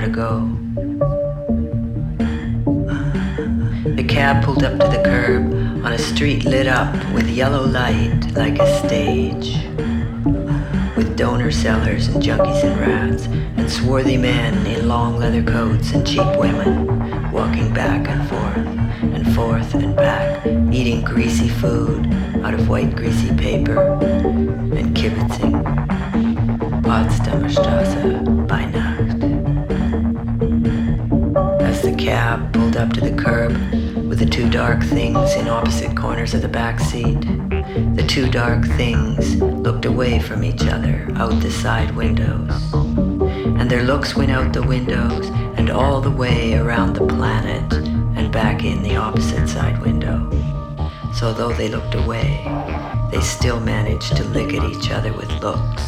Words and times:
to 0.00 0.08
go. 0.08 0.48
The 3.96 4.04
cab 4.04 4.44
pulled 4.44 4.62
up 4.62 4.78
to 4.78 4.86
the 4.88 5.02
curb 5.04 5.52
on 5.84 5.92
a 5.92 5.98
street 5.98 6.44
lit 6.44 6.66
up 6.66 6.94
with 7.12 7.28
yellow 7.28 7.64
light 7.64 8.20
like 8.34 8.58
a 8.58 8.86
stage. 8.86 9.54
With 10.96 11.16
döner 11.16 11.52
sellers 11.52 12.08
and 12.08 12.22
junkies 12.22 12.64
and 12.64 12.80
rats, 12.80 13.26
and 13.56 13.70
swarthy 13.70 14.16
men 14.16 14.66
in 14.66 14.88
long 14.88 15.16
leather 15.16 15.42
coats 15.42 15.92
and 15.92 16.06
cheap 16.06 16.26
women 16.36 17.32
walking 17.32 17.72
back 17.72 18.08
and 18.08 18.28
forth 18.28 18.66
and 19.14 19.34
forth 19.34 19.74
and 19.74 19.94
back, 19.96 20.46
eating 20.72 21.02
greasy 21.02 21.48
food 21.48 22.06
out 22.42 22.54
of 22.54 22.68
white 22.68 22.94
greasy 22.94 23.34
paper 23.36 23.80
and 24.78 24.96
kibitzing. 24.96 25.62
Potsdamer 26.82 27.50
Straße 27.50 28.48
by 28.48 28.64
Nacht. 28.64 28.77
Cab 31.98 32.52
pulled 32.52 32.76
up 32.76 32.92
to 32.92 33.00
the 33.00 33.14
curb 33.20 33.52
with 34.08 34.20
the 34.20 34.26
two 34.26 34.48
dark 34.48 34.82
things 34.82 35.34
in 35.34 35.48
opposite 35.48 35.96
corners 35.96 36.32
of 36.32 36.42
the 36.42 36.48
back 36.48 36.78
seat, 36.78 37.20
the 37.96 38.04
two 38.08 38.30
dark 38.30 38.64
things 38.76 39.36
looked 39.42 39.84
away 39.84 40.20
from 40.20 40.44
each 40.44 40.62
other 40.66 41.08
out 41.16 41.42
the 41.42 41.50
side 41.50 41.94
windows. 41.96 42.72
And 42.72 43.68
their 43.68 43.82
looks 43.82 44.14
went 44.14 44.30
out 44.30 44.52
the 44.52 44.62
windows 44.62 45.28
and 45.58 45.70
all 45.70 46.00
the 46.00 46.10
way 46.10 46.54
around 46.54 46.94
the 46.94 47.06
planet 47.06 47.72
and 48.16 48.32
back 48.32 48.64
in 48.64 48.82
the 48.82 48.96
opposite 48.96 49.48
side 49.48 49.80
window. 49.80 50.30
So 51.12 51.32
though 51.32 51.52
they 51.52 51.68
looked 51.68 51.96
away, 51.96 52.44
they 53.10 53.20
still 53.20 53.60
managed 53.60 54.16
to 54.16 54.24
lick 54.24 54.54
at 54.54 54.70
each 54.70 54.90
other 54.90 55.12
with 55.12 55.30
looks 55.42 55.82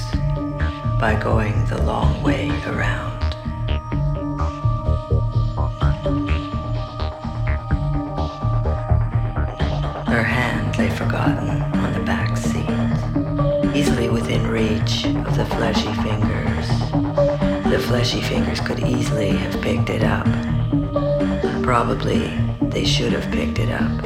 by 1.01 1.19
going 1.23 1.65
the 1.67 1.81
long 1.83 2.21
way 2.23 2.49
around. 2.67 3.10
Fleshy 18.11 18.29
fingers 18.29 18.59
could 18.59 18.81
easily 18.81 19.29
have 19.29 19.63
picked 19.63 19.89
it 19.89 20.03
up 20.03 20.27
Probably 21.63 22.27
they 22.61 22.85
should 22.85 23.13
have 23.13 23.31
picked 23.31 23.61
it 23.61 23.71
up. 23.71 24.03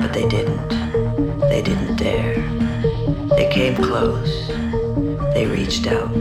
But 0.00 0.14
they 0.14 0.26
didn't. 0.26 0.68
They 1.50 1.60
didn't 1.60 1.96
dare. 1.96 2.40
They 3.36 3.50
came 3.52 3.74
close. 3.76 4.48
They 5.34 5.46
reached 5.46 5.86
out. 5.86 6.16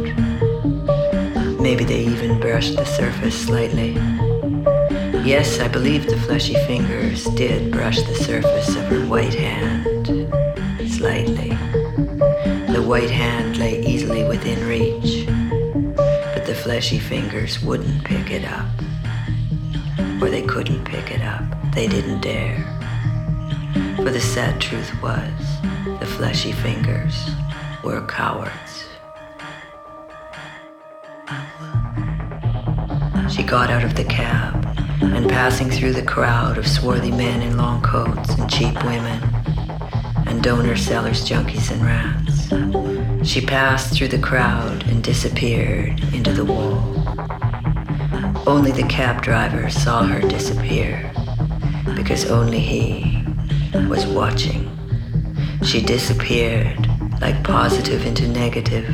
Maybe 1.62 1.86
they 1.86 2.02
even 2.02 2.42
brushed 2.42 2.76
the 2.76 2.86
surface 2.86 3.46
slightly. 3.46 3.94
Yes, 5.24 5.62
I 5.62 5.70
believe 5.70 6.06
the 6.08 6.18
fleshy 6.18 6.56
fingers 6.66 7.24
did 7.36 7.72
brush 7.72 8.02
the 8.02 8.16
surface 8.16 8.76
of 8.76 8.84
her 8.88 9.06
white 9.06 9.34
hand. 9.34 9.86
Slightly. 10.92 11.52
The 12.74 12.84
white 12.86 13.10
hand 13.10 13.56
lay 13.56 13.82
easily 13.86 14.26
within 14.26 14.68
reach, 14.68 15.17
fleshy 16.58 17.00
fingers 17.00 17.62
wouldn't 17.62 18.04
pick 18.04 18.32
it 18.32 18.46
up 18.46 18.68
or 20.22 20.30
they 20.30 20.42
couldn't 20.42 20.84
pick 20.86 21.12
it 21.12 21.22
up. 21.22 21.44
They 21.74 21.88
didn't 21.88 22.22
dare. 22.22 22.58
For 23.98 24.10
the 24.10 24.20
sad 24.20 24.60
truth 24.60 24.92
was, 25.02 25.32
the 26.00 26.06
fleshy 26.06 26.52
fingers 26.52 27.30
were 27.84 28.06
cowards. 28.08 28.86
She 33.30 33.44
got 33.44 33.70
out 33.70 33.84
of 33.84 33.96
the 33.96 34.06
cab 34.06 34.66
and 35.02 35.30
passing 35.30 35.70
through 35.70 35.94
the 35.94 36.02
crowd 36.02 36.58
of 36.58 36.68
swarthy 36.68 37.12
men 37.12 37.42
in 37.42 37.58
long 37.58 37.82
coats 37.82 38.34
and 38.36 38.50
cheap 38.50 38.74
women 38.84 39.22
and 40.26 40.44
döner 40.44 40.78
sellers, 40.78 41.24
junkies, 41.28 41.70
and 41.72 41.82
rats. 41.84 43.30
She 43.30 43.42
passed 43.42 43.94
through 43.94 44.08
the 44.08 44.20
crowd 44.20 44.87
disappeared 45.08 46.02
into 46.14 46.34
the 46.34 46.44
wall. 46.44 46.84
Only 48.46 48.72
the 48.74 48.86
cab 48.90 49.22
driver 49.22 49.70
saw 49.70 50.04
her 50.04 50.20
disappear 50.20 51.10
because 51.96 52.30
only 52.30 52.60
he 52.60 53.24
was 53.88 54.06
watching. 54.06 54.70
She 55.64 55.82
disappeared 55.82 56.90
like 57.22 57.42
positive 57.42 58.06
into 58.06 58.28
negative. 58.28 58.94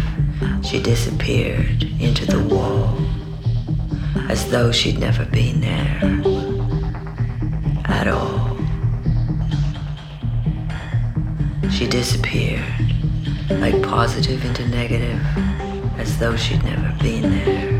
She 0.61 0.79
disappeared 0.79 1.81
into 1.99 2.27
the 2.27 2.43
wall 2.43 2.95
as 4.29 4.51
though 4.51 4.71
she'd 4.71 4.99
never 4.99 5.25
been 5.25 5.61
there 5.61 5.97
at 7.85 8.07
all. 8.07 8.55
She 11.71 11.87
disappeared 11.87 12.61
like 13.49 13.81
positive 13.81 14.45
into 14.45 14.67
negative 14.67 15.19
as 16.03 16.17
though 16.17 16.35
she'd 16.35 16.61
never 16.65 16.91
been 17.01 17.21
there 17.21 17.72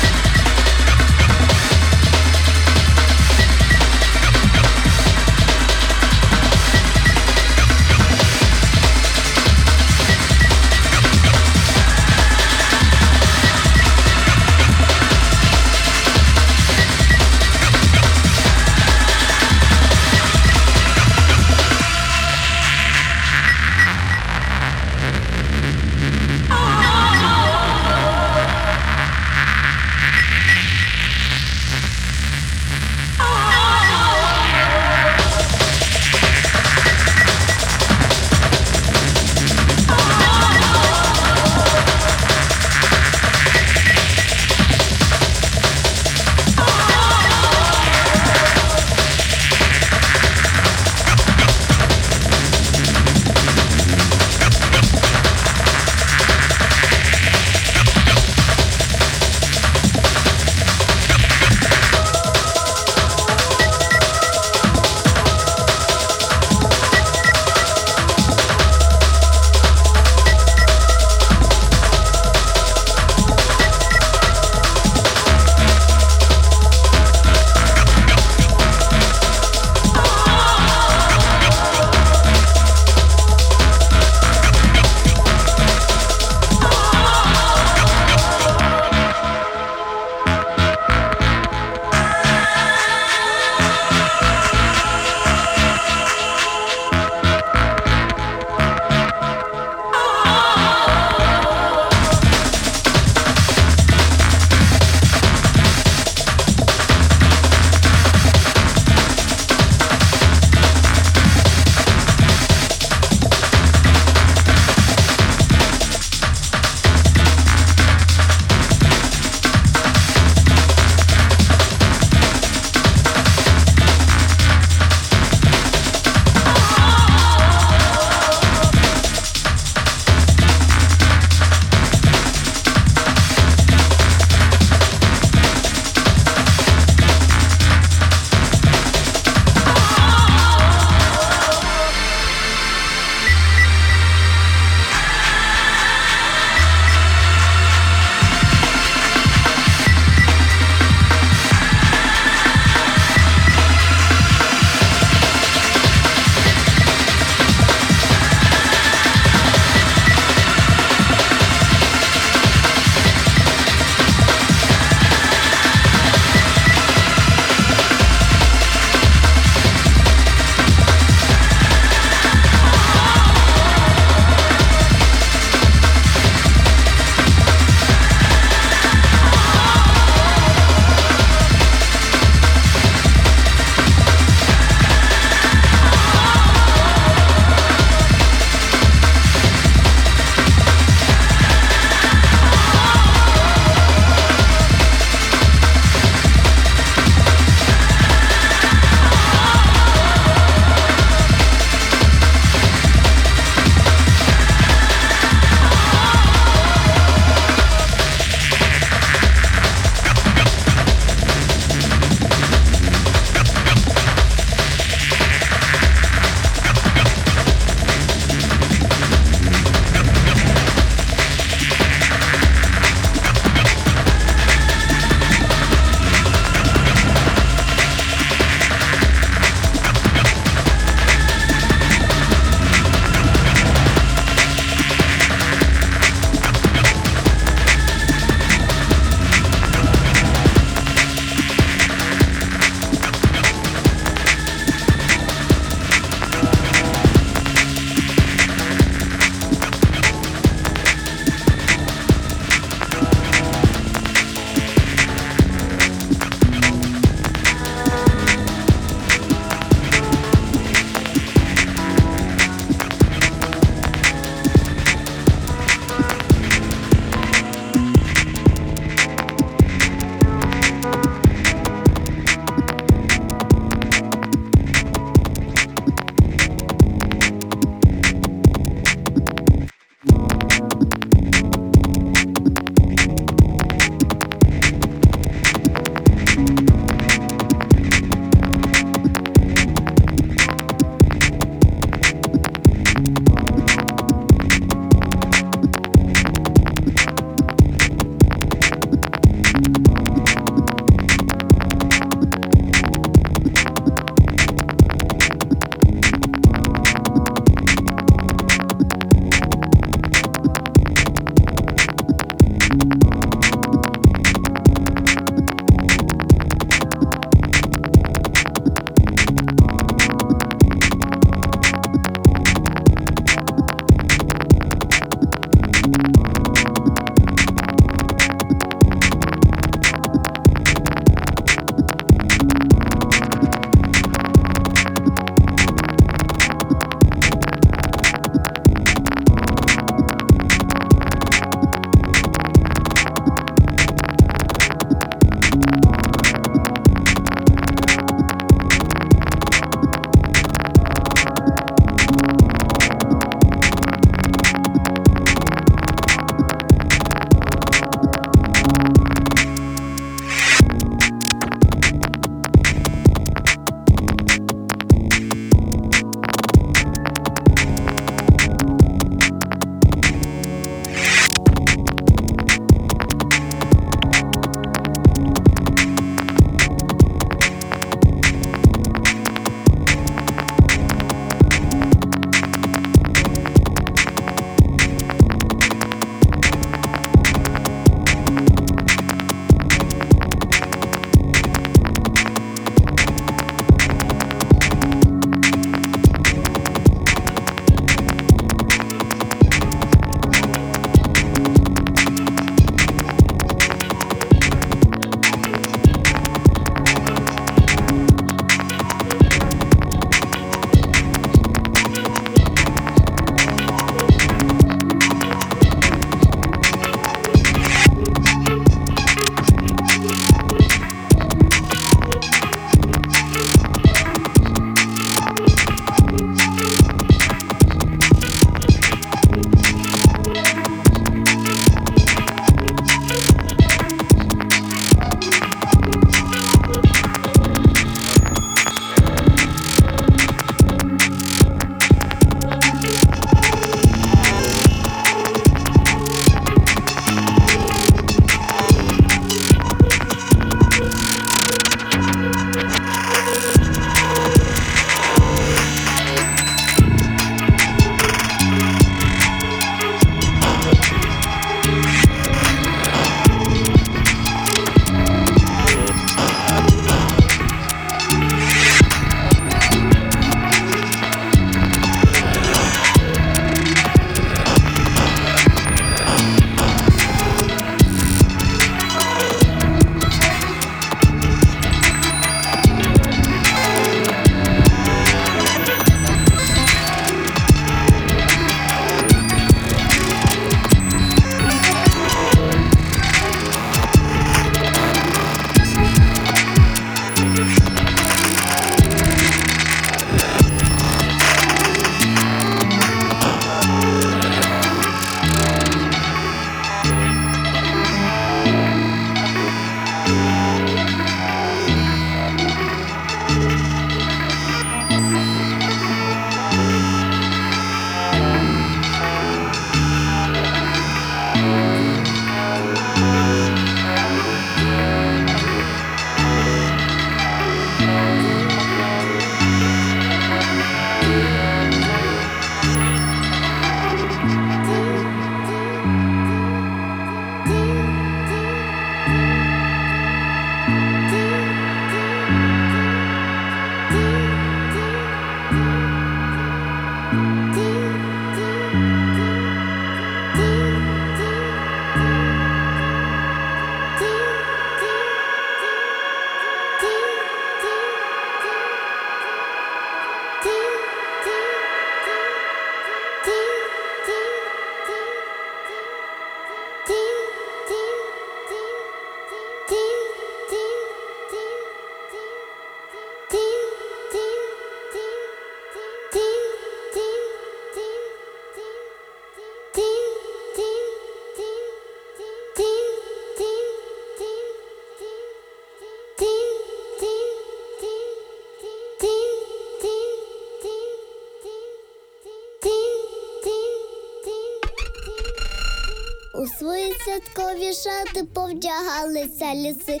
Шати 597.74 598.24
повдягалися 598.34 599.54
ліси. 599.54 600.00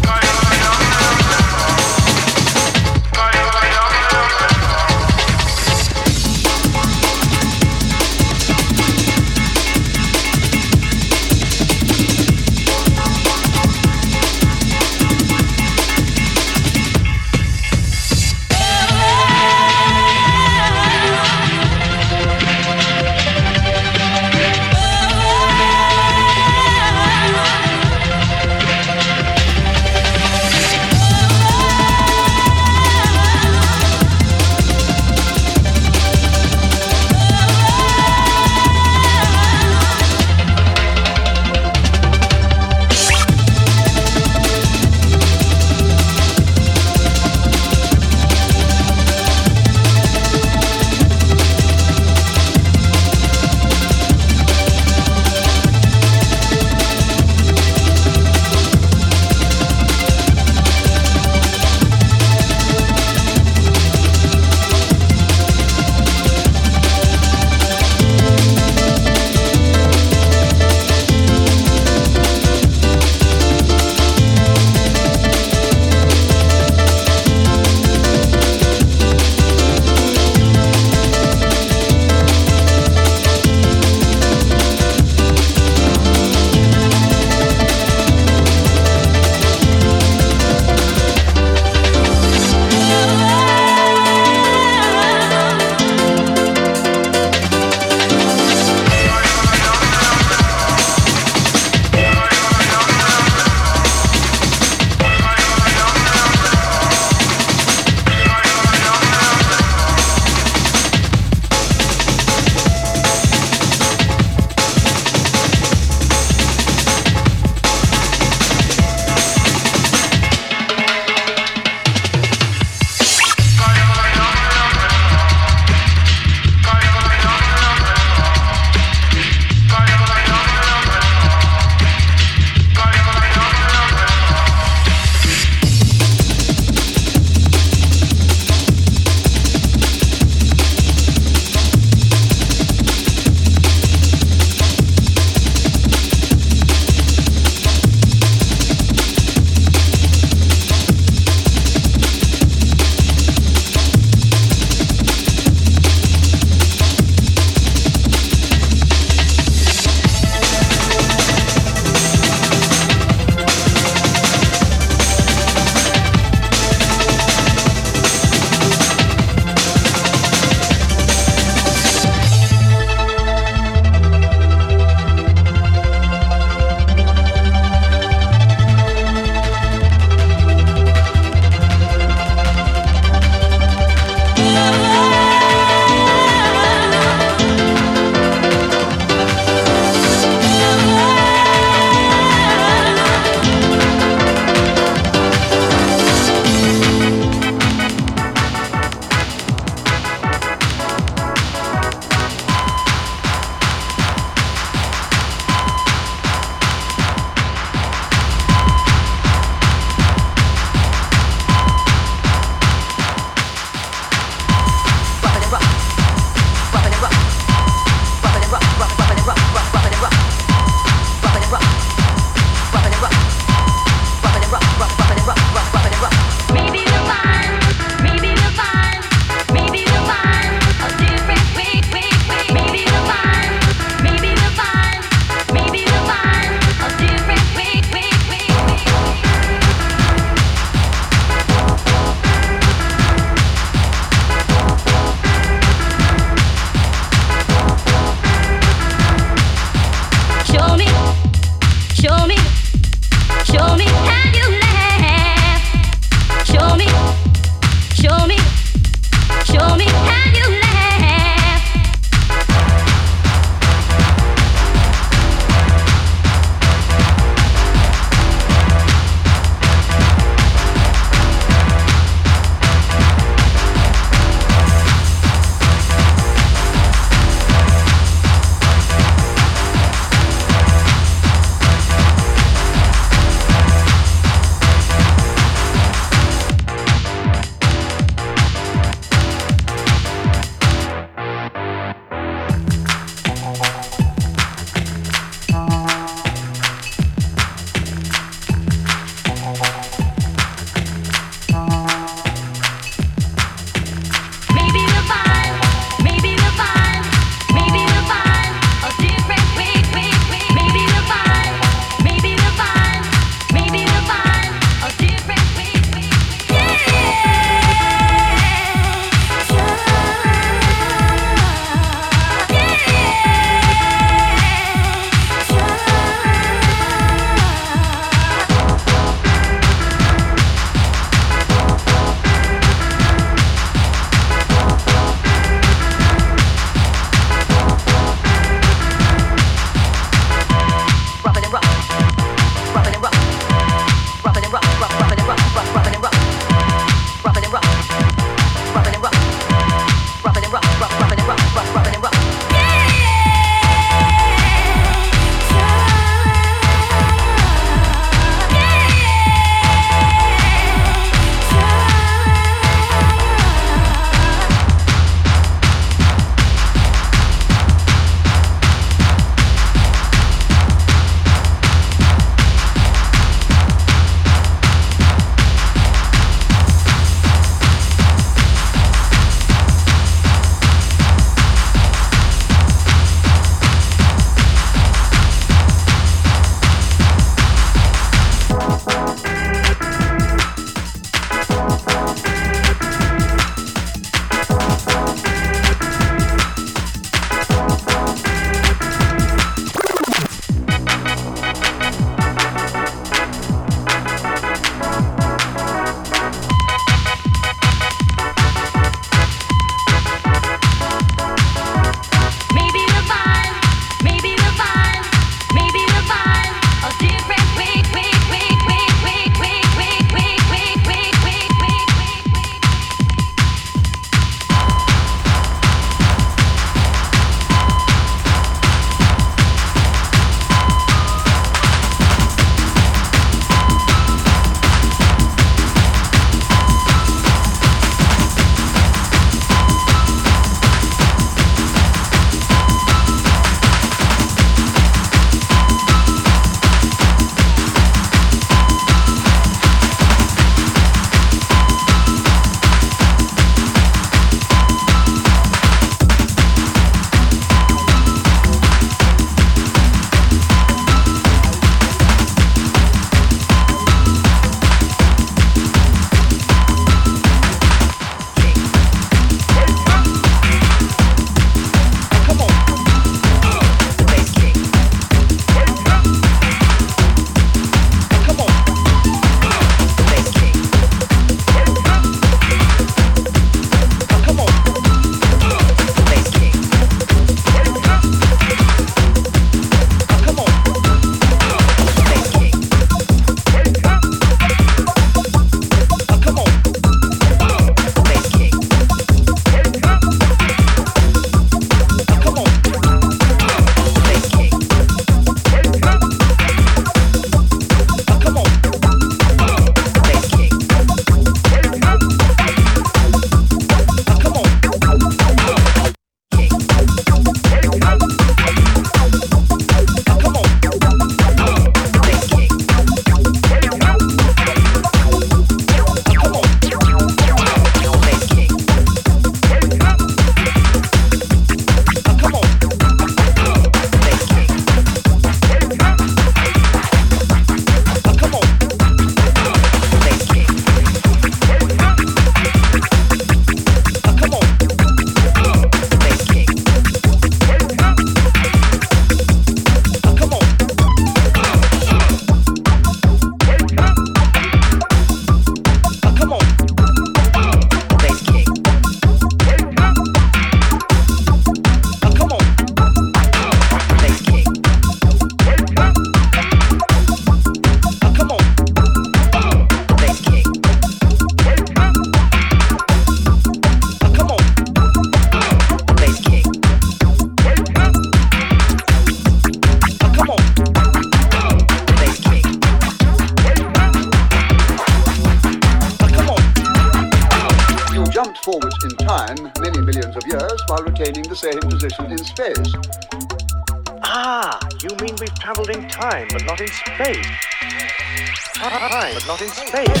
But 599.13 599.27
not 599.27 599.41
in 599.41 599.49
space. 599.49 600.00